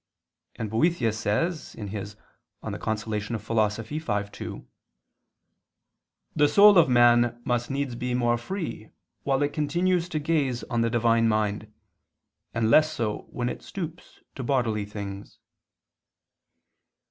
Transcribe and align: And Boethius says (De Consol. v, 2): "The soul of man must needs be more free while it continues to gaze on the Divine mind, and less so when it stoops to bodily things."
And 0.55 0.71
Boethius 0.71 1.19
says 1.19 1.73
(De 1.73 1.83
Consol. 1.83 3.85
v, 3.85 3.99
2): 4.31 4.67
"The 6.35 6.47
soul 6.47 6.77
of 6.79 6.89
man 6.89 7.39
must 7.45 7.69
needs 7.69 7.93
be 7.93 8.15
more 8.15 8.35
free 8.35 8.89
while 9.21 9.43
it 9.43 9.53
continues 9.53 10.09
to 10.09 10.17
gaze 10.17 10.63
on 10.63 10.81
the 10.81 10.89
Divine 10.89 11.27
mind, 11.27 11.71
and 12.51 12.71
less 12.71 12.91
so 12.91 13.27
when 13.29 13.47
it 13.47 13.61
stoops 13.61 14.21
to 14.33 14.41
bodily 14.43 14.85
things." 14.85 15.37